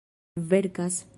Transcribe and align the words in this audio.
verkas 0.37 1.05